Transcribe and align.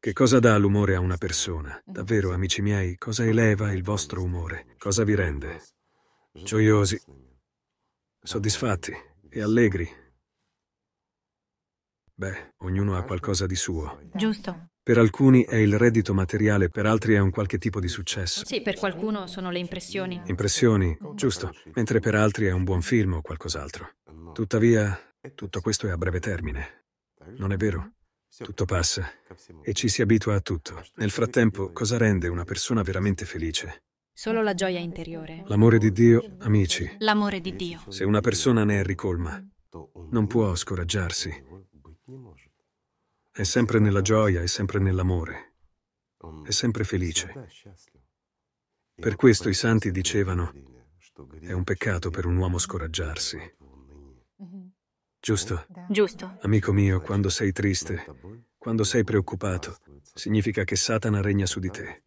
Che 0.00 0.12
cosa 0.12 0.38
dà 0.38 0.56
l'umore 0.56 0.94
a 0.94 1.00
una 1.00 1.16
persona? 1.16 1.76
Davvero, 1.84 2.32
amici 2.32 2.62
miei, 2.62 2.96
cosa 2.96 3.24
eleva 3.24 3.72
il 3.72 3.82
vostro 3.82 4.22
umore? 4.22 4.76
Cosa 4.78 5.02
vi 5.02 5.16
rende? 5.16 5.60
Gioiosi, 6.32 6.96
soddisfatti 8.22 8.92
e 9.28 9.42
allegri. 9.42 9.90
Beh, 12.14 12.54
ognuno 12.58 12.96
ha 12.96 13.02
qualcosa 13.02 13.46
di 13.46 13.56
suo. 13.56 13.98
Giusto. 14.14 14.68
Per 14.80 14.98
alcuni 14.98 15.44
è 15.44 15.56
il 15.56 15.76
reddito 15.76 16.14
materiale, 16.14 16.68
per 16.68 16.86
altri 16.86 17.14
è 17.14 17.18
un 17.18 17.30
qualche 17.30 17.58
tipo 17.58 17.80
di 17.80 17.88
successo. 17.88 18.46
Sì, 18.46 18.62
per 18.62 18.76
qualcuno 18.76 19.26
sono 19.26 19.50
le 19.50 19.58
impressioni. 19.58 20.22
Impressioni, 20.26 20.96
giusto, 21.16 21.52
mentre 21.74 21.98
per 21.98 22.14
altri 22.14 22.46
è 22.46 22.52
un 22.52 22.62
buon 22.62 22.82
film 22.82 23.14
o 23.14 23.20
qualcos'altro. 23.20 23.96
Tuttavia, 24.32 24.96
tutto 25.34 25.60
questo 25.60 25.88
è 25.88 25.90
a 25.90 25.96
breve 25.96 26.20
termine. 26.20 26.84
Non 27.36 27.50
è 27.50 27.56
vero? 27.56 27.94
Tutto 28.36 28.64
passa 28.66 29.10
e 29.62 29.72
ci 29.72 29.88
si 29.88 30.02
abitua 30.02 30.34
a 30.36 30.40
tutto. 30.40 30.84
Nel 30.96 31.10
frattempo, 31.10 31.72
cosa 31.72 31.96
rende 31.96 32.28
una 32.28 32.44
persona 32.44 32.82
veramente 32.82 33.24
felice? 33.24 33.84
Solo 34.12 34.42
la 34.42 34.54
gioia 34.54 34.78
interiore. 34.78 35.42
L'amore 35.46 35.78
di 35.78 35.92
Dio, 35.92 36.36
amici. 36.40 36.96
L'amore 36.98 37.40
di 37.40 37.54
Dio. 37.56 37.82
Se 37.88 38.04
una 38.04 38.20
persona 38.20 38.64
ne 38.64 38.80
è 38.80 38.84
ricolma, 38.84 39.40
non 40.10 40.26
può 40.26 40.54
scoraggiarsi. 40.54 41.30
È 43.30 43.42
sempre 43.44 43.78
nella 43.78 44.02
gioia, 44.02 44.42
è 44.42 44.46
sempre 44.46 44.78
nell'amore. 44.78 45.54
È 46.44 46.50
sempre 46.50 46.84
felice. 46.84 47.32
Per 48.94 49.14
questo 49.14 49.48
i 49.48 49.54
santi 49.54 49.92
dicevano, 49.92 50.52
è 51.40 51.52
un 51.52 51.62
peccato 51.62 52.10
per 52.10 52.26
un 52.26 52.36
uomo 52.36 52.58
scoraggiarsi. 52.58 53.38
Giusto? 55.20 55.66
Giusto. 55.88 56.38
Amico 56.42 56.72
mio, 56.72 57.00
quando 57.00 57.28
sei 57.28 57.52
triste, 57.52 58.04
quando 58.56 58.84
sei 58.84 59.04
preoccupato, 59.04 59.78
significa 60.14 60.64
che 60.64 60.76
Satana 60.76 61.20
regna 61.20 61.46
su 61.46 61.58
di 61.60 61.70
te. 61.70 62.02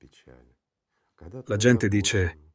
La 1.45 1.57
gente 1.57 1.87
dice, 1.87 2.53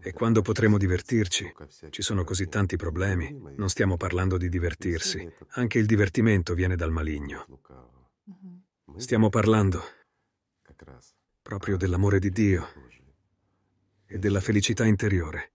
e 0.00 0.12
quando 0.12 0.42
potremo 0.42 0.76
divertirci? 0.76 1.52
Ci 1.90 2.02
sono 2.02 2.24
così 2.24 2.48
tanti 2.48 2.76
problemi, 2.76 3.34
non 3.56 3.68
stiamo 3.68 3.96
parlando 3.96 4.36
di 4.36 4.48
divertirsi, 4.48 5.26
anche 5.50 5.78
il 5.78 5.86
divertimento 5.86 6.54
viene 6.54 6.76
dal 6.76 6.90
maligno. 6.90 7.46
Stiamo 8.96 9.28
parlando 9.28 9.82
proprio 11.42 11.76
dell'amore 11.76 12.18
di 12.18 12.30
Dio 12.30 12.66
e 14.04 14.18
della 14.18 14.40
felicità 14.40 14.84
interiore. 14.84 15.52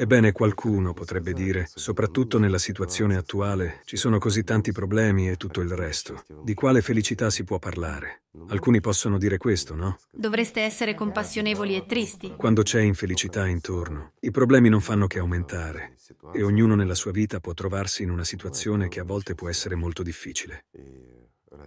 Ebbene, 0.00 0.32
qualcuno 0.32 0.94
potrebbe 0.94 1.34
dire, 1.34 1.68
soprattutto 1.74 2.38
nella 2.38 2.56
situazione 2.56 3.18
attuale, 3.18 3.82
ci 3.84 3.98
sono 3.98 4.16
così 4.16 4.44
tanti 4.44 4.72
problemi 4.72 5.28
e 5.28 5.36
tutto 5.36 5.60
il 5.60 5.68
resto. 5.72 6.24
Di 6.42 6.54
quale 6.54 6.80
felicità 6.80 7.28
si 7.28 7.44
può 7.44 7.58
parlare? 7.58 8.22
Alcuni 8.48 8.80
possono 8.80 9.18
dire 9.18 9.36
questo, 9.36 9.74
no? 9.74 9.98
Dovreste 10.10 10.62
essere 10.62 10.94
compassionevoli 10.94 11.76
e 11.76 11.84
tristi. 11.84 12.32
Quando 12.34 12.62
c'è 12.62 12.80
infelicità 12.80 13.46
intorno, 13.46 14.14
i 14.20 14.30
problemi 14.30 14.70
non 14.70 14.80
fanno 14.80 15.06
che 15.06 15.18
aumentare 15.18 15.96
e 16.32 16.42
ognuno 16.42 16.74
nella 16.74 16.94
sua 16.94 17.10
vita 17.10 17.38
può 17.38 17.52
trovarsi 17.52 18.02
in 18.02 18.08
una 18.08 18.24
situazione 18.24 18.88
che 18.88 19.00
a 19.00 19.04
volte 19.04 19.34
può 19.34 19.50
essere 19.50 19.74
molto 19.74 20.02
difficile. 20.02 20.64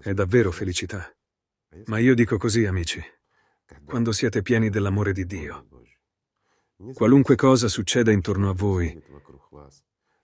È 0.02 0.12
davvero 0.12 0.52
felicità. 0.52 1.08
Ma 1.86 2.00
io 2.00 2.16
dico 2.16 2.38
così, 2.38 2.66
amici, 2.66 3.00
quando 3.86 4.12
siete 4.12 4.42
pieni 4.42 4.72
dell'amore 4.72 5.14
di 5.14 5.28
Dio, 5.28 5.68
Qualunque 6.94 7.36
cosa 7.36 7.68
succeda 7.68 8.12
intorno 8.12 8.50
a 8.50 8.54
voi, 8.54 9.02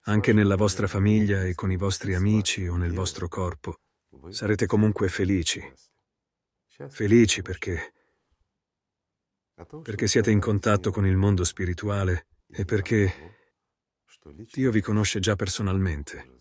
anche 0.03 0.33
nella 0.33 0.55
vostra 0.55 0.87
famiglia 0.87 1.43
e 1.43 1.53
con 1.53 1.71
i 1.71 1.77
vostri 1.77 2.15
amici 2.15 2.67
o 2.67 2.75
nel 2.75 2.93
vostro 2.93 3.27
corpo, 3.27 3.79
sarete 4.29 4.65
comunque 4.65 5.09
felici. 5.09 5.61
Felici 6.87 7.41
perché 7.41 7.93
perché 9.81 10.07
siete 10.07 10.31
in 10.31 10.39
contatto 10.39 10.89
con 10.89 11.05
il 11.05 11.17
mondo 11.17 11.43
spirituale 11.43 12.27
e 12.47 12.63
perché 12.63 13.13
Dio 14.53 14.71
vi 14.71 14.81
conosce 14.81 15.19
già 15.19 15.35
personalmente. 15.35 16.37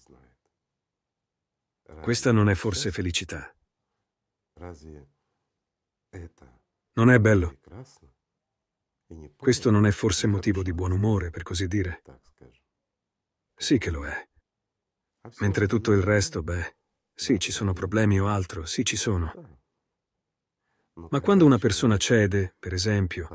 Questa 2.01 2.31
non 2.31 2.49
è 2.49 2.55
forse 2.55 2.93
felicità. 2.93 3.53
Non 6.93 7.11
è 7.11 7.19
bello? 7.19 7.58
Questo 9.37 9.71
non 9.71 9.87
è 9.87 9.91
forse 9.91 10.27
motivo 10.27 10.63
di 10.63 10.75
buon 10.75 10.93
umore, 10.93 11.31
per 11.31 11.43
così 11.43 11.67
dire? 11.67 12.03
Sì 13.57 13.79
che 13.79 13.91
lo 13.91 14.05
è. 14.05 14.29
Mentre 15.39 15.67
tutto 15.67 15.93
il 15.93 16.03
resto, 16.03 16.43
beh, 16.43 16.77
sì, 17.15 17.39
ci 17.39 17.51
sono 17.51 17.73
problemi 17.73 18.21
o 18.21 18.27
altro, 18.27 18.67
sì, 18.67 18.85
ci 18.85 18.97
sono. 18.97 19.61
Ma 21.11 21.21
quando 21.21 21.47
una 21.47 21.59
persona 21.59 21.97
cede, 21.97 22.55
per 22.59 22.75
esempio, 22.75 23.29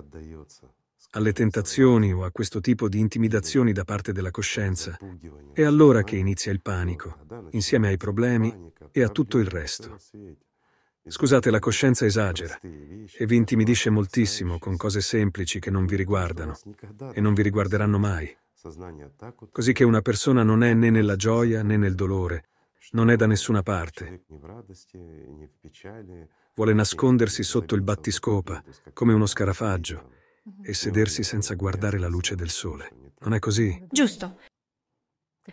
alle 1.11 1.34
tentazioni 1.34 2.13
o 2.13 2.23
a 2.23 2.31
questo 2.31 2.59
tipo 2.59 2.88
di 2.88 3.00
intimidazioni 3.00 3.72
da 3.72 3.84
parte 3.84 4.11
della 4.11 4.31
coscienza, 4.31 4.97
è 5.53 5.63
allora 5.63 6.03
che 6.03 6.17
inizia 6.17 6.51
il 6.51 6.61
panico, 6.61 7.25
insieme 7.51 7.88
ai 7.88 7.97
problemi 7.97 8.72
e 8.91 9.01
a 9.01 9.09
tutto 9.09 9.38
il 9.40 9.47
resto. 9.47 9.97
Scusate, 11.06 11.50
la 11.52 11.59
coscienza 11.59 12.06
esagera 12.06 12.58
e 12.62 13.25
vi 13.25 13.36
intimidisce 13.36 13.90
moltissimo 13.90 14.58
con 14.58 14.78
cose 14.78 15.02
semplici 15.02 15.59
che 15.59 15.69
non 15.69 15.86
vi 15.86 15.97
riguardano 15.97 16.58
e 17.12 17.19
non 17.19 17.34
vi 17.34 17.41
riguarderanno 17.41 18.00
mai. 18.00 18.36
Così 19.52 19.74
che 19.74 19.84
una 19.84 20.02
persona 20.02 20.44
non 20.44 20.64
è 20.64 20.74
né 20.74 20.90
nella 20.90 21.18
gioia 21.18 21.62
né 21.62 21.75
nel 21.75 21.96
dolore, 21.96 22.46
non 22.91 23.09
è 23.09 23.18
da 23.18 23.28
nessuna 23.28 23.62
parte. 23.64 24.24
Vuole 26.56 26.74
nascondersi 26.74 27.44
sotto 27.44 27.75
il 27.75 27.81
battiscopa, 27.81 28.64
come 28.94 29.12
uno 29.12 29.25
scarafaggio, 29.25 30.12
e 30.62 30.74
sedersi 30.74 31.24
senza 31.24 31.56
guardare 31.56 32.00
la 32.00 32.08
luce 32.08 32.35
del 32.35 32.50
sole. 32.50 33.12
Non 33.20 33.34
è 33.34 33.40
così? 33.40 33.85
Giusto. 33.91 34.38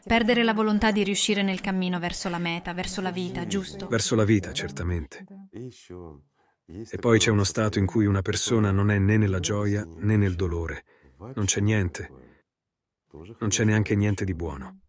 Perdere 0.05 0.45
la 0.45 0.55
volontà 0.55 0.93
di 0.93 1.03
riuscire 1.03 1.43
nel 1.43 1.61
cammino 1.61 1.99
verso 1.99 2.29
la 2.29 2.39
meta, 2.39 2.73
verso 2.73 3.01
la 3.01 3.11
vita, 3.11 3.47
giusto? 3.47 3.89
Verso 3.89 4.15
la 4.15 4.25
vita, 4.25 4.53
certamente. 4.53 5.25
E 5.51 6.99
poi 6.99 7.19
c'è 7.19 7.31
uno 7.31 7.43
stato 7.43 7.81
in 7.81 7.87
cui 7.87 8.07
una 8.07 8.23
persona 8.23 8.71
non 8.71 8.91
è 8.91 8.99
né 8.99 9.17
nella 9.17 9.41
gioia 9.41 9.85
né 9.85 10.17
nel 10.17 10.37
dolore. 10.37 10.85
Non 11.19 11.45
c'è 11.45 11.61
niente. 11.61 12.09
Non 13.11 13.49
c'è 13.49 13.65
neanche 13.65 13.97
niente 13.97 14.25
di 14.25 14.35
buono. 14.35 14.83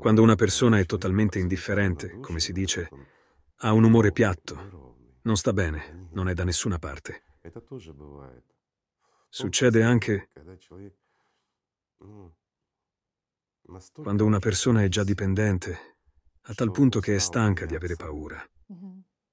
Quando 0.00 0.22
una 0.22 0.34
persona 0.34 0.78
è 0.78 0.86
totalmente 0.86 1.38
indifferente, 1.38 2.18
come 2.20 2.40
si 2.40 2.52
dice, 2.52 2.88
ha 3.56 3.72
un 3.72 3.84
umore 3.84 4.12
piatto, 4.12 5.18
non 5.22 5.36
sta 5.36 5.52
bene, 5.52 6.08
non 6.12 6.30
è 6.30 6.32
da 6.32 6.44
nessuna 6.44 6.78
parte. 6.78 7.24
Succede 9.28 9.82
anche 9.82 10.30
quando 13.94 14.24
una 14.24 14.38
persona 14.38 14.82
è 14.82 14.88
già 14.88 15.02
dipendente, 15.04 15.96
a 16.42 16.54
tal 16.54 16.70
punto 16.70 17.00
che 17.00 17.16
è 17.16 17.18
stanca 17.18 17.66
di 17.66 17.74
avere 17.74 17.96
paura, 17.96 18.40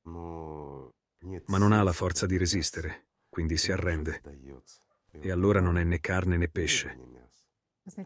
ma 0.03 1.57
non 1.57 1.71
ha 1.71 1.83
la 1.83 1.93
forza 1.93 2.25
di 2.25 2.37
resistere, 2.37 3.07
quindi 3.29 3.57
si 3.57 3.71
arrende. 3.71 4.21
E 5.11 5.31
allora 5.31 5.59
non 5.59 5.77
è 5.77 5.83
né 5.83 5.99
carne 5.99 6.37
né 6.37 6.47
pesce. 6.47 6.97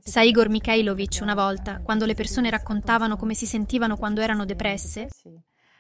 Sa 0.04 0.22
Igor 0.22 0.50
Mikhailovich 0.50 1.20
una 1.22 1.36
volta, 1.36 1.82
quando 1.82 2.06
le 2.06 2.16
persone 2.16 2.50
raccontavano 2.50 3.16
come 3.16 3.34
si 3.34 3.46
sentivano 3.46 3.96
quando 3.96 4.22
erano 4.22 4.44
depresse, 4.44 5.08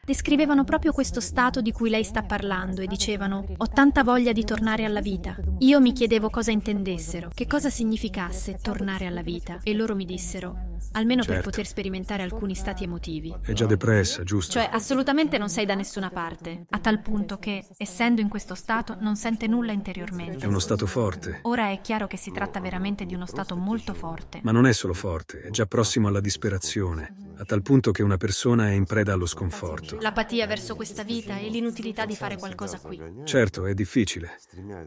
descrivevano 0.08 0.64
proprio 0.64 0.94
questo 0.94 1.20
stato 1.20 1.60
di 1.60 1.74
cui 1.74 1.90
lei 1.90 2.06
sta 2.06 2.24
parlando 2.24 2.80
e 2.80 2.88
dicevano 2.88 3.44
ho 3.58 3.68
tanta 3.68 4.06
voglia 4.06 4.32
di 4.32 4.46
tornare 4.46 4.86
alla 4.86 5.02
vita. 5.02 5.36
Io 5.60 5.82
mi 5.82 5.92
chiedevo 5.92 6.30
cosa 6.30 6.50
intendessero, 6.50 7.30
che 7.34 7.46
cosa 7.46 7.70
significasse 7.70 8.58
tornare 8.62 9.06
alla 9.06 9.22
vita 9.22 9.60
e 9.64 9.74
loro 9.74 9.96
mi 9.96 10.06
dissero 10.06 10.76
almeno 10.94 11.24
certo. 11.24 11.36
per 11.36 11.44
poter 11.44 11.68
sperimentare 11.68 12.24
alcuni 12.24 12.56
stati 12.56 12.86
emotivi. 12.86 13.36
È 13.42 13.52
già 13.52 13.66
depressa, 13.66 14.24
giusto? 14.24 14.54
Cioè 14.54 14.70
assolutamente 14.72 15.38
non 15.38 15.50
sei 15.50 15.66
da 15.66 15.76
nessuna 15.76 16.10
parte, 16.10 16.66
a 16.70 16.80
tal 16.80 17.02
punto 17.02 17.38
che, 17.38 17.66
essendo 17.76 18.22
in 18.22 18.30
questo 18.30 18.56
stato, 18.56 18.96
non 19.00 19.18
sente 19.18 19.48
nulla 19.48 19.74
interiormente. 19.74 20.46
È 20.46 20.48
uno 20.48 20.60
stato 20.60 20.86
forte. 20.86 21.40
Ora 21.44 21.70
è 21.70 21.82
chiaro 21.82 22.08
che 22.08 22.18
si 22.18 22.32
tratta 22.32 22.60
veramente 22.62 23.06
di 23.06 23.14
uno 23.14 23.26
stato 23.26 23.56
molto 23.56 23.94
forte. 23.94 24.40
Ma 24.44 24.52
non 24.52 24.66
è 24.66 24.74
solo 24.74 24.94
forte, 24.94 25.42
è 25.42 25.50
già 25.50 25.66
prossimo 25.66 26.08
alla 26.08 26.22
disperazione, 26.22 27.14
a 27.38 27.44
tal 27.44 27.62
punto 27.62 27.92
che 27.92 28.04
una 28.04 28.18
persona 28.18 28.70
è 28.70 28.72
in 28.72 28.86
preda 28.86 29.14
allo 29.14 29.26
sconforto. 29.26 29.97
L'apatia 30.00 30.48
verso 30.48 30.76
questa 30.76 31.04
vita 31.04 31.38
e 31.38 31.50
l'inutilità 31.50 32.06
di 32.06 32.16
fare 32.16 32.38
qualcosa 32.38 32.80
qui. 32.80 33.02
Certo, 33.24 33.66
è 33.66 33.74
difficile. 33.74 34.38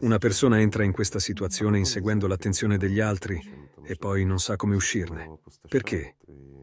Una 0.01 0.17
persona 0.17 0.59
entra 0.59 0.83
in 0.83 0.91
questa 0.91 1.19
situazione 1.19 1.77
inseguendo 1.77 2.27
l'attenzione 2.27 2.77
degli 2.77 2.99
altri 2.99 3.39
e 3.83 3.95
poi 3.95 4.25
non 4.25 4.39
sa 4.39 4.55
come 4.55 4.75
uscirne. 4.75 5.39
Perché? 5.67 6.15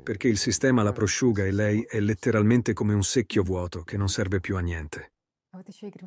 Perché 0.02 0.28
il 0.28 0.38
sistema 0.38 0.82
la 0.82 0.92
prosciuga 0.92 1.44
e 1.44 1.52
lei 1.52 1.82
è 1.82 2.00
letteralmente 2.00 2.72
come 2.72 2.94
un 2.94 3.04
secchio 3.04 3.42
vuoto 3.42 3.82
che 3.82 3.96
non 3.96 4.08
serve 4.08 4.40
più 4.40 4.56
a 4.56 4.60
niente. 4.60 5.12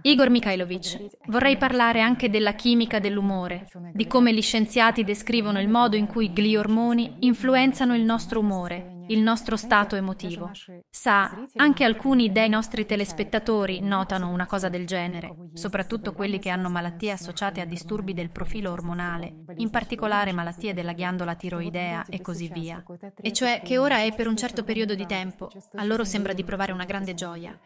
Igor 0.03 0.29
Mikhailovich, 0.29 1.17
vorrei 1.27 1.57
parlare 1.57 1.99
anche 1.99 2.29
della 2.29 2.53
chimica 2.53 2.99
dell'umore, 2.99 3.67
di 3.93 4.07
come 4.07 4.33
gli 4.33 4.41
scienziati 4.41 5.03
descrivono 5.03 5.59
il 5.59 5.67
modo 5.67 5.95
in 5.95 6.07
cui 6.07 6.29
gli 6.29 6.55
ormoni 6.55 7.17
influenzano 7.19 7.95
il 7.95 8.03
nostro 8.03 8.39
umore, 8.39 8.90
il 9.11 9.19
nostro 9.19 9.57
stato 9.57 9.95
emotivo. 9.95 10.51
Sa, 10.89 11.45
anche 11.55 11.83
alcuni 11.83 12.31
dei 12.31 12.49
nostri 12.49 12.85
telespettatori 12.85 13.81
notano 13.81 14.29
una 14.29 14.45
cosa 14.45 14.69
del 14.69 14.85
genere, 14.85 15.35
soprattutto 15.53 16.13
quelli 16.13 16.39
che 16.39 16.49
hanno 16.49 16.69
malattie 16.69 17.11
associate 17.11 17.61
a 17.61 17.65
disturbi 17.65 18.13
del 18.13 18.31
profilo 18.31 18.71
ormonale, 18.71 19.43
in 19.57 19.69
particolare 19.69 20.31
malattie 20.31 20.73
della 20.73 20.93
ghiandola 20.93 21.35
tiroidea 21.35 22.05
e 22.09 22.21
così 22.21 22.47
via. 22.47 22.83
E 23.21 23.31
cioè 23.33 23.61
che 23.63 23.77
ora 23.77 23.99
è 23.99 24.13
per 24.15 24.27
un 24.27 24.37
certo 24.37 24.63
periodo 24.63 24.95
di 24.95 25.05
tempo, 25.05 25.49
a 25.75 25.83
loro 25.83 26.03
sembra 26.03 26.33
di 26.33 26.43
provare 26.43 26.71
una 26.71 26.85
grande 26.85 27.13
gioia 27.13 27.57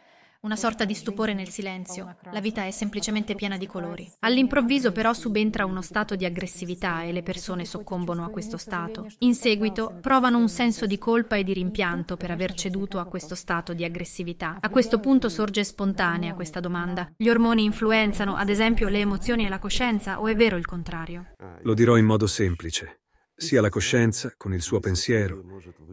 una 0.42 0.56
sorta 0.56 0.86
di 0.86 0.94
stupore 0.94 1.34
nel 1.34 1.50
silenzio. 1.50 2.18
La 2.32 2.40
vita 2.40 2.66
è 2.66 2.72
semplicemente 2.72 3.36
piena 3.36 3.58
di 3.58 3.68
colori. 3.68 4.12
All'improvviso 4.20 4.92
però 4.92 5.14
subentra 5.14 5.66
uno 5.66 5.82
stato 5.82 6.16
di 6.16 6.26
aggressività 6.26 7.04
e 7.04 7.12
le 7.12 7.24
persone 7.24 7.66
soccombono 7.66 8.24
a 8.24 8.30
questo 8.30 8.58
stato. 8.58 9.08
In 9.20 9.36
seguito 9.36 9.98
provano 10.02 10.38
un 10.38 10.50
senso 10.50 10.86
di 10.86 10.98
colpa 10.98 11.36
e 11.36 11.44
di 11.44 11.54
rimpianto 11.54 12.18
per 12.18 12.32
aver 12.32 12.54
ceduto 12.54 13.00
a 13.00 13.06
questo 13.06 13.36
stato 13.36 13.74
di 13.74 13.84
aggressività. 13.84 14.58
A 14.60 14.70
questo 14.70 15.00
punto 15.00 15.30
sorge 15.30 15.64
spontanea 15.64 16.34
questa 16.34 16.60
domanda. 16.60 17.12
Gli 17.16 17.30
ormoni 17.30 17.64
influenzano, 17.64 18.36
ad 18.36 18.50
esempio, 18.50 18.90
le 18.90 19.00
emozioni 19.00 19.46
e 19.46 19.50
la 19.50 19.60
coscienza 19.60 20.20
o 20.20 20.28
è 20.28 20.36
vero 20.36 20.58
il 20.58 20.66
contrario? 20.66 21.34
Lo 21.62 21.74
dirò 21.74 21.98
in 21.98 22.06
modo 22.06 22.28
semplice. 22.28 23.02
Sia 23.38 23.60
la 23.60 23.70
coscienza, 23.70 24.34
con 24.38 24.54
il 24.54 24.62
suo 24.62 24.80
pensiero, 24.80 25.44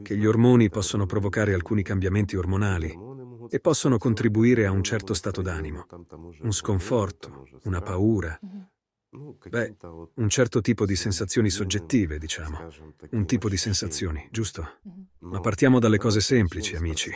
che 0.03 0.17
gli 0.17 0.27
ormoni 0.27 0.69
possono 0.69 1.06
provocare 1.06 1.55
alcuni 1.55 1.83
cambiamenti 1.83 2.37
ormonali 2.37 3.12
e 3.49 3.61
possono 3.61 3.99
contribuire 3.99 4.67
a 4.67 4.71
un 4.71 4.83
certo 4.83 5.15
stato 5.15 5.43
d'animo, 5.43 5.87
un 6.41 6.53
sconforto, 6.53 7.47
una 7.65 7.81
paura, 7.81 8.39
beh, 9.11 9.77
un 10.15 10.29
certo 10.29 10.61
tipo 10.61 10.87
di 10.87 10.97
sensazioni 10.97 11.50
soggettive, 11.50 12.19
diciamo, 12.19 12.69
un 13.11 13.27
tipo 13.27 13.49
di 13.49 13.56
sensazioni, 13.56 14.29
giusto? 14.31 14.79
Ma 15.19 15.41
partiamo 15.41 15.79
dalle 15.79 15.99
cose 15.99 16.21
semplici, 16.21 16.77
amici. 16.77 17.11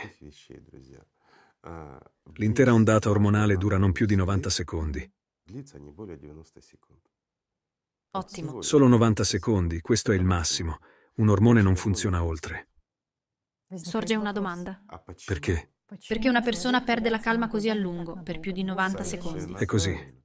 L'intera 2.33 2.73
ondata 2.73 3.09
ormonale 3.09 3.57
dura 3.57 3.77
non 3.77 3.91
più 3.91 4.05
di 4.05 4.15
90 4.15 4.49
secondi. 4.49 5.11
Ottimo. 8.11 8.61
Solo 8.61 8.87
90 8.87 9.23
secondi, 9.23 9.81
questo 9.81 10.11
è 10.11 10.15
il 10.15 10.23
massimo. 10.23 10.79
Un 11.15 11.29
ormone 11.29 11.61
non 11.61 11.75
funziona 11.75 12.23
oltre. 12.23 12.69
Sorge 13.75 14.15
una 14.15 14.31
domanda. 14.31 14.81
Perché? 15.25 15.76
Perché 16.07 16.27
una 16.27 16.41
persona 16.41 16.81
perde 16.81 17.09
la 17.09 17.19
calma 17.19 17.47
così 17.47 17.69
a 17.69 17.73
lungo, 17.73 18.19
per 18.21 18.39
più 18.39 18.51
di 18.51 18.63
90 18.63 19.03
secondi. 19.03 19.53
È 19.57 19.65
così. 19.65 20.15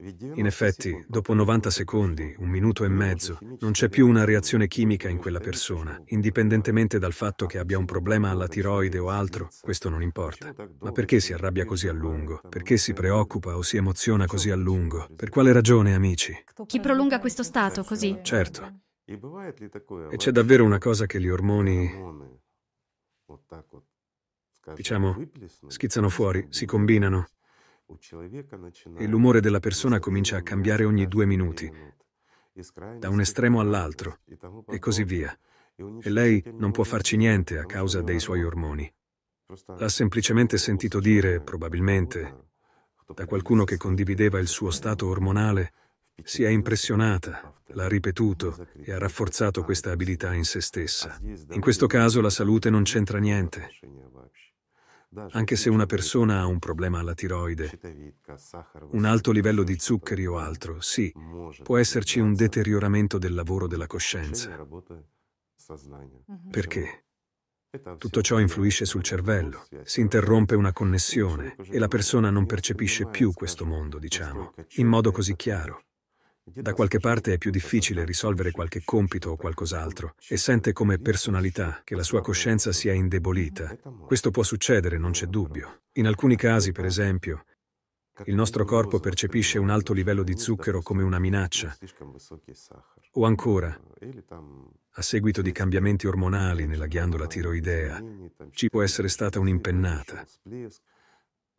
In 0.00 0.46
effetti, 0.46 1.04
dopo 1.08 1.34
90 1.34 1.70
secondi, 1.70 2.32
un 2.38 2.48
minuto 2.48 2.84
e 2.84 2.88
mezzo, 2.88 3.38
non 3.58 3.72
c'è 3.72 3.88
più 3.88 4.06
una 4.06 4.24
reazione 4.24 4.68
chimica 4.68 5.08
in 5.08 5.18
quella 5.18 5.40
persona, 5.40 6.00
indipendentemente 6.06 7.00
dal 7.00 7.12
fatto 7.12 7.46
che 7.46 7.58
abbia 7.58 7.78
un 7.78 7.84
problema 7.84 8.30
alla 8.30 8.46
tiroide 8.46 8.98
o 8.98 9.08
altro, 9.08 9.48
questo 9.60 9.88
non 9.88 10.00
importa. 10.00 10.54
Ma 10.78 10.92
perché 10.92 11.18
si 11.18 11.32
arrabbia 11.32 11.64
così 11.64 11.88
a 11.88 11.92
lungo? 11.92 12.40
Perché 12.48 12.76
si 12.76 12.92
preoccupa 12.92 13.56
o 13.56 13.62
si 13.62 13.76
emoziona 13.76 14.26
così 14.26 14.50
a 14.50 14.56
lungo? 14.56 15.08
Per 15.16 15.30
quale 15.30 15.50
ragione, 15.50 15.94
amici? 15.94 16.32
Chi 16.66 16.78
prolunga 16.78 17.18
questo 17.18 17.42
stato 17.42 17.82
così? 17.82 18.20
Certo. 18.22 18.82
E 19.04 20.16
c'è 20.16 20.30
davvero 20.30 20.64
una 20.64 20.78
cosa 20.78 21.06
che 21.06 21.20
gli 21.20 21.28
ormoni 21.28 21.90
diciamo, 24.74 25.30
schizzano 25.66 26.08
fuori, 26.08 26.46
si 26.50 26.66
combinano 26.66 27.28
e 28.98 29.06
l'umore 29.06 29.40
della 29.40 29.60
persona 29.60 29.98
comincia 29.98 30.36
a 30.36 30.42
cambiare 30.42 30.84
ogni 30.84 31.08
due 31.08 31.24
minuti, 31.24 31.72
da 32.98 33.08
un 33.08 33.20
estremo 33.20 33.60
all'altro, 33.60 34.18
e 34.68 34.78
così 34.78 35.04
via. 35.04 35.36
E 35.76 36.10
lei 36.10 36.42
non 36.54 36.70
può 36.70 36.84
farci 36.84 37.16
niente 37.16 37.58
a 37.58 37.64
causa 37.64 38.02
dei 38.02 38.20
suoi 38.20 38.42
ormoni. 38.42 38.92
L'ha 39.78 39.88
semplicemente 39.88 40.58
sentito 40.58 41.00
dire, 41.00 41.40
probabilmente, 41.40 42.48
da 43.14 43.24
qualcuno 43.24 43.64
che 43.64 43.78
condivideva 43.78 44.38
il 44.38 44.48
suo 44.48 44.70
stato 44.70 45.06
ormonale, 45.08 45.72
si 46.22 46.42
è 46.42 46.48
impressionata, 46.48 47.54
l'ha 47.68 47.88
ripetuto 47.88 48.66
e 48.74 48.92
ha 48.92 48.98
rafforzato 48.98 49.62
questa 49.62 49.92
abilità 49.92 50.34
in 50.34 50.44
se 50.44 50.60
stessa. 50.60 51.18
In 51.22 51.60
questo 51.60 51.86
caso 51.86 52.20
la 52.20 52.28
salute 52.28 52.68
non 52.68 52.82
c'entra 52.82 53.18
niente. 53.18 53.70
Anche 55.30 55.56
se 55.56 55.70
una 55.70 55.86
persona 55.86 56.40
ha 56.40 56.46
un 56.46 56.58
problema 56.58 56.98
alla 56.98 57.14
tiroide, 57.14 57.78
un 58.90 59.04
alto 59.06 59.32
livello 59.32 59.62
di 59.62 59.78
zuccheri 59.78 60.26
o 60.26 60.36
altro, 60.36 60.80
sì, 60.80 61.12
può 61.62 61.78
esserci 61.78 62.20
un 62.20 62.34
deterioramento 62.34 63.16
del 63.16 63.34
lavoro 63.34 63.66
della 63.66 63.86
coscienza. 63.86 64.66
Perché? 66.50 67.04
Tutto 67.98 68.22
ciò 68.22 68.38
influisce 68.38 68.84
sul 68.84 69.02
cervello, 69.02 69.66
si 69.82 70.00
interrompe 70.00 70.54
una 70.54 70.72
connessione 70.72 71.56
e 71.70 71.78
la 71.78 71.88
persona 71.88 72.30
non 72.30 72.46
percepisce 72.46 73.06
più 73.06 73.32
questo 73.32 73.64
mondo, 73.64 73.98
diciamo, 73.98 74.54
in 74.76 74.86
modo 74.86 75.10
così 75.10 75.36
chiaro. 75.36 75.84
Da 76.54 76.72
qualche 76.72 76.98
parte 76.98 77.34
è 77.34 77.38
più 77.38 77.50
difficile 77.50 78.04
risolvere 78.04 78.50
qualche 78.50 78.82
compito 78.84 79.30
o 79.30 79.36
qualcos'altro 79.36 80.14
e 80.28 80.36
sente 80.36 80.72
come 80.72 80.98
personalità 80.98 81.82
che 81.84 81.94
la 81.94 82.02
sua 82.02 82.20
coscienza 82.20 82.72
sia 82.72 82.92
indebolita. 82.92 83.76
Questo 84.06 84.30
può 84.30 84.42
succedere, 84.42 84.98
non 84.98 85.12
c'è 85.12 85.26
dubbio. 85.26 85.82
In 85.94 86.06
alcuni 86.06 86.36
casi, 86.36 86.72
per 86.72 86.84
esempio, 86.84 87.44
il 88.24 88.34
nostro 88.34 88.64
corpo 88.64 88.98
percepisce 88.98 89.58
un 89.58 89.70
alto 89.70 89.92
livello 89.92 90.22
di 90.22 90.36
zucchero 90.36 90.82
come 90.82 91.02
una 91.02 91.18
minaccia. 91.18 91.76
O 93.12 93.24
ancora, 93.24 93.80
a 94.90 95.02
seguito 95.02 95.42
di 95.42 95.52
cambiamenti 95.52 96.06
ormonali 96.06 96.66
nella 96.66 96.86
ghiandola 96.86 97.26
tiroidea, 97.26 98.02
ci 98.50 98.68
può 98.68 98.82
essere 98.82 99.08
stata 99.08 99.38
un'impennata 99.38 100.26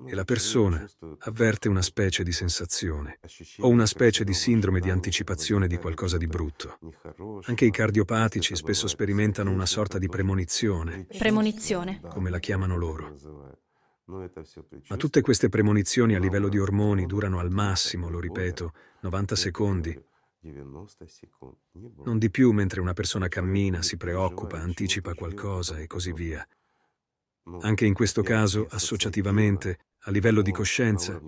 e 0.05 0.15
la 0.15 0.23
persona 0.23 0.87
avverte 1.19 1.67
una 1.67 1.81
specie 1.81 2.23
di 2.23 2.31
sensazione 2.31 3.19
o 3.59 3.67
una 3.67 3.85
specie 3.85 4.23
di 4.23 4.33
sindrome 4.33 4.79
di 4.79 4.89
anticipazione 4.89 5.67
di 5.67 5.77
qualcosa 5.77 6.17
di 6.17 6.27
brutto. 6.27 6.79
Anche 7.43 7.65
i 7.65 7.71
cardiopatici 7.71 8.55
spesso 8.55 8.87
sperimentano 8.87 9.51
una 9.51 9.65
sorta 9.65 9.97
di 9.97 10.07
premonizione. 10.07 11.05
Premonizione. 11.17 11.99
Come 12.07 12.29
la 12.29 12.39
chiamano 12.39 12.77
loro. 12.77 13.15
Ma 14.05 14.95
tutte 14.95 15.21
queste 15.21 15.49
premonizioni 15.49 16.15
a 16.15 16.19
livello 16.19 16.47
di 16.47 16.57
ormoni 16.57 17.05
durano 17.05 17.39
al 17.39 17.51
massimo, 17.51 18.09
lo 18.09 18.19
ripeto, 18.19 18.73
90 19.01 19.35
secondi. 19.35 20.03
Non 22.03 22.17
di 22.17 22.31
più 22.31 22.51
mentre 22.51 22.79
una 22.79 22.93
persona 22.93 23.27
cammina, 23.27 23.81
si 23.81 23.97
preoccupa, 23.97 24.59
anticipa 24.59 25.13
qualcosa 25.13 25.77
e 25.77 25.87
così 25.87 26.13
via. 26.13 26.47
Anche 27.61 27.85
in 27.85 27.93
questo 27.93 28.21
caso, 28.21 28.65
associativamente, 28.69 29.77
a 30.03 30.11
livello 30.11 30.41
di 30.41 30.51
coscienza, 30.51 31.19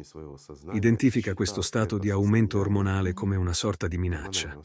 identifica 0.71 1.33
questo 1.33 1.61
stato 1.61 1.97
di 1.97 2.09
aumento 2.09 2.59
ormonale 2.59 3.13
come 3.13 3.35
una 3.35 3.53
sorta 3.53 3.87
di 3.87 3.97
minaccia. 3.97 4.57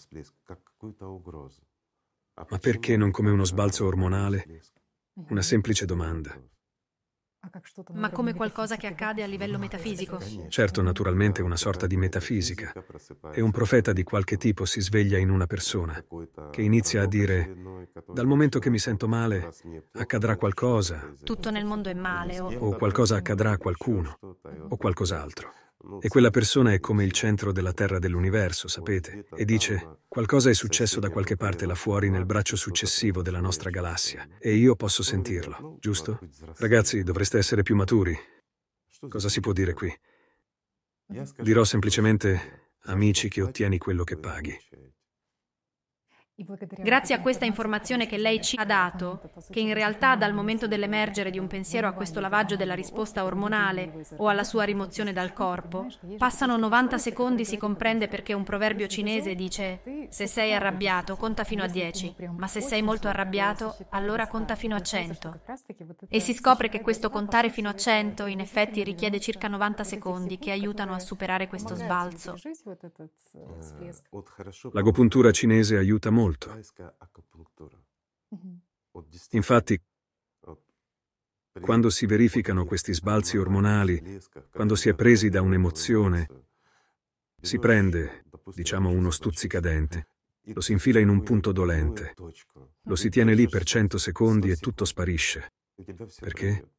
Ma 2.48 2.58
perché 2.58 2.96
non 2.96 3.10
come 3.10 3.30
uno 3.30 3.44
sbalzo 3.44 3.86
ormonale? 3.86 4.62
Una 5.28 5.42
semplice 5.42 5.86
domanda. 5.86 6.38
Ma 7.92 8.10
come 8.10 8.34
qualcosa 8.34 8.76
che 8.76 8.86
accade 8.86 9.22
a 9.22 9.26
livello 9.26 9.58
metafisico? 9.58 10.18
Certo, 10.48 10.82
naturalmente 10.82 11.42
una 11.42 11.56
sorta 11.56 11.86
di 11.86 11.96
metafisica. 11.96 12.72
E 13.32 13.40
un 13.40 13.50
profeta 13.50 13.92
di 13.92 14.02
qualche 14.02 14.36
tipo 14.36 14.64
si 14.64 14.80
sveglia 14.80 15.18
in 15.18 15.30
una 15.30 15.46
persona, 15.46 16.02
che 16.50 16.62
inizia 16.62 17.02
a 17.02 17.06
dire, 17.06 17.56
dal 18.12 18.26
momento 18.26 18.58
che 18.58 18.70
mi 18.70 18.78
sento 18.78 19.08
male, 19.08 19.50
accadrà 19.92 20.36
qualcosa. 20.36 21.12
Tutto 21.22 21.50
nel 21.50 21.64
mondo 21.64 21.88
è 21.88 21.94
male. 21.94 22.40
O, 22.40 22.52
o 22.52 22.76
qualcosa 22.76 23.16
accadrà 23.16 23.52
a 23.52 23.58
qualcuno, 23.58 24.18
o 24.68 24.76
qualcos'altro. 24.76 25.52
E 26.00 26.08
quella 26.08 26.30
persona 26.30 26.72
è 26.72 26.80
come 26.80 27.04
il 27.04 27.12
centro 27.12 27.52
della 27.52 27.72
terra 27.72 27.98
dell'universo, 27.98 28.68
sapete? 28.68 29.26
E 29.34 29.44
dice, 29.44 30.00
qualcosa 30.08 30.50
è 30.50 30.54
successo 30.54 31.00
da 31.00 31.10
qualche 31.10 31.36
parte 31.36 31.66
là 31.66 31.74
fuori 31.74 32.10
nel 32.10 32.26
braccio 32.26 32.56
successivo 32.56 33.22
della 33.22 33.40
nostra 33.40 33.70
galassia, 33.70 34.26
e 34.38 34.54
io 34.54 34.74
posso 34.74 35.02
sentirlo, 35.02 35.76
giusto? 35.80 36.18
Ragazzi, 36.56 37.02
dovreste 37.02 37.38
essere 37.38 37.62
più 37.62 37.76
maturi. 37.76 38.16
Cosa 39.08 39.28
si 39.28 39.40
può 39.40 39.52
dire 39.52 39.74
qui? 39.74 39.94
Dirò 41.38 41.62
semplicemente, 41.64 42.70
amici, 42.84 43.28
che 43.28 43.42
ottieni 43.42 43.78
quello 43.78 44.02
che 44.04 44.16
paghi. 44.16 44.58
Grazie 46.38 47.14
a 47.14 47.20
questa 47.22 47.46
informazione 47.46 48.06
che 48.06 48.18
lei 48.18 48.42
ci 48.42 48.56
ha 48.58 48.66
dato, 48.66 49.22
che 49.48 49.60
in 49.60 49.72
realtà 49.72 50.16
dal 50.16 50.34
momento 50.34 50.66
dell'emergere 50.66 51.30
di 51.30 51.38
un 51.38 51.46
pensiero 51.46 51.88
a 51.88 51.92
questo 51.92 52.20
lavaggio 52.20 52.56
della 52.56 52.74
risposta 52.74 53.24
ormonale 53.24 54.04
o 54.18 54.28
alla 54.28 54.44
sua 54.44 54.64
rimozione 54.64 55.14
dal 55.14 55.32
corpo, 55.32 55.86
passano 56.18 56.58
90 56.58 56.98
secondi 56.98 57.46
si 57.46 57.56
comprende 57.56 58.06
perché 58.08 58.34
un 58.34 58.44
proverbio 58.44 58.86
cinese 58.86 59.34
dice 59.34 60.08
se 60.10 60.26
sei 60.26 60.52
arrabbiato 60.52 61.16
conta 61.16 61.42
fino 61.42 61.62
a 61.62 61.68
10, 61.68 62.16
ma 62.36 62.46
se 62.46 62.60
sei 62.60 62.82
molto 62.82 63.08
arrabbiato 63.08 63.74
allora 63.90 64.26
conta 64.26 64.56
fino 64.56 64.76
a 64.76 64.82
100. 64.82 65.40
E 66.06 66.20
si 66.20 66.34
scopre 66.34 66.68
che 66.68 66.82
questo 66.82 67.08
contare 67.08 67.48
fino 67.48 67.70
a 67.70 67.74
100 67.74 68.26
in 68.26 68.40
effetti 68.40 68.84
richiede 68.84 69.20
circa 69.20 69.48
90 69.48 69.84
secondi 69.84 70.36
che 70.36 70.50
aiutano 70.50 70.92
a 70.92 70.98
superare 70.98 71.48
questo 71.48 71.74
sbalzo. 71.74 72.34
L'agopuntura 74.72 75.32
cinese 75.32 75.78
aiuta 75.78 76.10
molto 76.10 76.25
molto. 76.26 76.50
Infatti, 79.30 79.80
Quando 81.58 81.88
si 81.88 82.04
verificano 82.04 82.66
questi 82.66 82.92
sbalzi 82.92 83.38
ormonali, 83.38 84.20
quando 84.50 84.74
si 84.74 84.90
è 84.90 84.94
presi 84.94 85.30
da 85.30 85.40
un'emozione, 85.40 86.28
si 87.40 87.58
prende, 87.58 88.24
diciamo, 88.54 88.90
uno 88.90 89.10
stuzzicadente, 89.10 90.08
lo 90.52 90.60
si 90.60 90.72
infila 90.72 91.00
in 91.00 91.08
un 91.08 91.22
punto 91.22 91.52
dolente, 91.52 92.14
lo 92.82 92.94
si 92.94 93.08
tiene 93.08 93.34
lì 93.34 93.48
per 93.48 93.64
cento 93.64 93.96
secondi 93.96 94.50
e 94.50 94.56
tutto 94.56 94.84
sparisce. 94.84 95.52
Perché? 96.20 96.70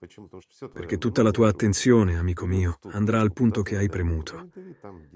Perché 0.73 0.97
tutta 0.97 1.21
la 1.21 1.31
tua 1.31 1.49
attenzione, 1.49 2.17
amico 2.17 2.45
mio, 2.45 2.79
andrà 2.91 3.21
al 3.21 3.31
punto 3.31 3.61
che 3.61 3.77
hai 3.77 3.89
premuto. 3.89 4.49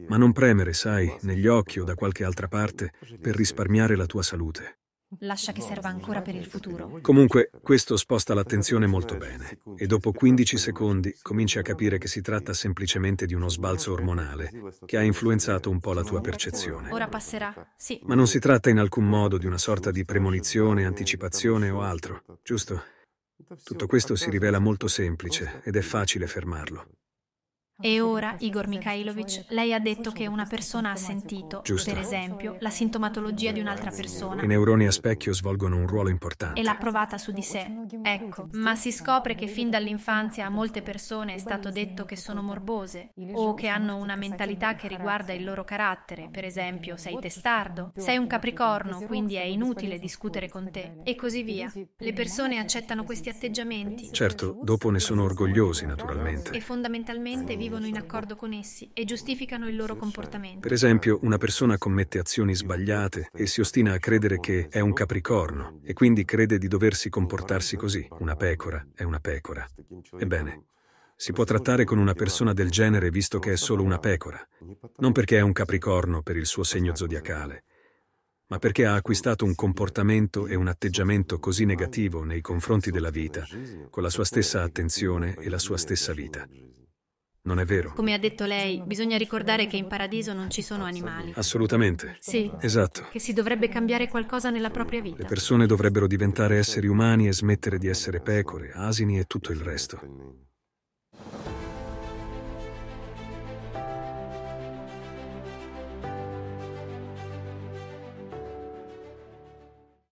Ma 0.07 0.17
non 0.17 0.31
premere, 0.33 0.73
sai, 0.73 1.11
negli 1.21 1.47
occhi 1.47 1.79
o 1.79 1.83
da 1.83 1.95
qualche 1.95 2.23
altra 2.23 2.47
parte 2.47 2.91
per 3.19 3.35
risparmiare 3.35 3.95
la 3.95 4.05
tua 4.05 4.21
salute. 4.21 4.77
Lascia 5.19 5.51
che 5.51 5.59
serva 5.59 5.89
ancora 5.89 6.21
per 6.21 6.35
il 6.35 6.45
futuro. 6.45 6.99
Comunque, 7.01 7.49
questo 7.61 7.97
sposta 7.97 8.33
l'attenzione 8.33 8.87
molto 8.87 9.17
bene 9.17 9.59
e 9.75 9.85
dopo 9.85 10.13
15 10.13 10.57
secondi 10.57 11.13
cominci 11.21 11.59
a 11.59 11.63
capire 11.63 11.97
che 11.97 12.07
si 12.07 12.21
tratta 12.21 12.53
semplicemente 12.53 13.25
di 13.25 13.33
uno 13.33 13.49
sbalzo 13.49 13.91
ormonale 13.91 14.51
che 14.85 14.95
ha 14.95 15.01
influenzato 15.01 15.69
un 15.69 15.81
po' 15.81 15.91
la 15.91 16.03
tua 16.03 16.21
percezione. 16.21 16.91
Ora 16.91 17.09
passerà, 17.09 17.53
sì. 17.75 17.99
Ma 18.03 18.15
non 18.15 18.27
si 18.27 18.39
tratta 18.39 18.69
in 18.69 18.77
alcun 18.77 19.05
modo 19.05 19.37
di 19.37 19.47
una 19.47 19.57
sorta 19.57 19.91
di 19.91 20.05
premonizione, 20.05 20.85
anticipazione 20.85 21.69
o 21.69 21.81
altro, 21.81 22.23
giusto? 22.41 22.81
Tutto 23.63 23.87
questo 23.87 24.15
si 24.15 24.29
rivela 24.29 24.59
molto 24.59 24.87
semplice 24.87 25.61
ed 25.63 25.75
è 25.75 25.81
facile 25.81 26.27
fermarlo. 26.27 27.00
E 27.81 27.99
ora, 27.99 28.35
Igor 28.39 28.67
Mikhailovich, 28.67 29.45
lei 29.49 29.73
ha 29.73 29.79
detto 29.79 30.11
che 30.11 30.27
una 30.27 30.45
persona 30.45 30.91
ha 30.91 30.95
sentito, 30.95 31.61
Giusto. 31.63 31.91
per 31.91 31.99
esempio, 31.99 32.55
la 32.59 32.69
sintomatologia 32.69 33.51
di 33.51 33.59
un'altra 33.59 33.89
persona. 33.89 34.43
I 34.43 34.47
neuroni 34.47 34.85
a 34.85 34.91
specchio 34.91 35.33
svolgono 35.33 35.77
un 35.77 35.87
ruolo 35.87 36.09
importante. 36.09 36.59
e 36.59 36.63
l'ha 36.63 36.75
provata 36.75 37.17
su 37.17 37.31
di 37.31 37.41
sé. 37.41 37.65
Ecco, 38.03 38.49
ma 38.53 38.75
si 38.75 38.91
scopre 38.91 39.33
che 39.33 39.47
fin 39.47 39.69
dall'infanzia 39.71 40.45
a 40.45 40.49
molte 40.49 40.81
persone 40.83 41.33
è 41.33 41.37
stato 41.39 41.71
detto 41.71 42.05
che 42.05 42.15
sono 42.15 42.41
morbose 42.43 43.13
o 43.33 43.53
che 43.55 43.67
hanno 43.67 43.97
una 43.97 44.15
mentalità 44.15 44.75
che 44.75 44.87
riguarda 44.87 45.33
il 45.33 45.43
loro 45.43 45.63
carattere, 45.63 46.29
per 46.31 46.45
esempio, 46.45 46.97
sei 46.97 47.17
testardo, 47.19 47.91
sei 47.97 48.17
un 48.17 48.27
capricorno, 48.27 49.01
quindi 49.07 49.35
è 49.35 49.43
inutile 49.43 49.97
discutere 49.97 50.49
con 50.49 50.69
te. 50.71 50.99
e 51.03 51.15
così 51.15 51.41
via. 51.41 51.71
Le 51.97 52.13
persone 52.13 52.59
accettano 52.59 53.03
questi 53.03 53.29
atteggiamenti. 53.29 54.11
Certo, 54.11 54.59
dopo 54.61 54.89
ne 54.91 54.99
sono 54.99 55.23
orgogliosi, 55.23 55.85
naturalmente. 55.85 56.51
e 56.51 56.59
fondamentalmente 56.61 57.55
vivono 57.55 57.69
in 57.77 57.97
accordo 57.97 58.35
con 58.35 58.53
essi 58.53 58.89
e 58.93 59.05
giustificano 59.05 59.67
il 59.67 59.75
loro 59.75 59.95
comportamento. 59.95 60.59
Per 60.59 60.73
esempio, 60.73 61.19
una 61.21 61.37
persona 61.37 61.77
commette 61.77 62.19
azioni 62.19 62.55
sbagliate 62.55 63.29
e 63.33 63.47
si 63.47 63.61
ostina 63.61 63.93
a 63.93 63.99
credere 63.99 64.39
che 64.39 64.67
è 64.69 64.79
un 64.79 64.93
capricorno 64.93 65.79
e 65.83 65.93
quindi 65.93 66.25
crede 66.25 66.57
di 66.57 66.67
doversi 66.67 67.09
comportarsi 67.09 67.77
così. 67.77 68.07
Una 68.19 68.35
pecora 68.35 68.85
è 68.93 69.03
una 69.03 69.19
pecora. 69.19 69.67
Ebbene, 70.17 70.65
si 71.15 71.33
può 71.33 71.43
trattare 71.43 71.83
con 71.83 71.99
una 71.99 72.13
persona 72.13 72.51
del 72.51 72.71
genere 72.71 73.11
visto 73.11 73.37
che 73.37 73.51
è 73.51 73.55
solo 73.55 73.83
una 73.83 73.99
pecora, 73.99 74.43
non 74.97 75.11
perché 75.11 75.37
è 75.37 75.41
un 75.41 75.51
capricorno 75.51 76.23
per 76.23 76.35
il 76.35 76.47
suo 76.47 76.63
segno 76.63 76.95
zodiacale, 76.95 77.63
ma 78.47 78.57
perché 78.57 78.87
ha 78.87 78.95
acquistato 78.95 79.45
un 79.45 79.53
comportamento 79.53 80.47
e 80.47 80.55
un 80.55 80.67
atteggiamento 80.67 81.39
così 81.39 81.63
negativo 81.65 82.23
nei 82.23 82.41
confronti 82.41 82.89
della 82.89 83.11
vita, 83.11 83.45
con 83.91 84.01
la 84.01 84.09
sua 84.09 84.25
stessa 84.25 84.63
attenzione 84.63 85.35
e 85.35 85.47
la 85.47 85.59
sua 85.59 85.77
stessa 85.77 86.11
vita. 86.11 86.47
Non 87.43 87.59
è 87.59 87.65
vero? 87.65 87.93
Come 87.93 88.13
ha 88.13 88.19
detto 88.19 88.45
lei, 88.45 88.83
bisogna 88.85 89.17
ricordare 89.17 89.65
che 89.65 89.75
in 89.75 89.87
paradiso 89.87 90.31
non 90.33 90.51
ci 90.51 90.61
sono 90.61 90.83
animali. 90.83 91.33
Assolutamente. 91.35 92.17
Sì, 92.19 92.51
Esatto. 92.59 93.07
che 93.11 93.17
si 93.19 93.33
dovrebbe 93.33 93.67
cambiare 93.67 94.07
qualcosa 94.07 94.51
nella 94.51 94.69
propria 94.69 95.01
Le 95.01 95.09
vita. 95.09 95.25
persone 95.25 95.65
dovrebbero 95.65 96.05
diventare 96.05 96.57
esseri 96.57 96.85
umani 96.85 97.27
e 97.27 97.33
smettere 97.33 97.79
di 97.79 97.87
essere 97.87 98.21
pecore, 98.21 98.71
asini 98.75 99.17
e 99.17 99.23
tutto 99.25 99.51
il 99.51 99.59
resto. 99.59 99.99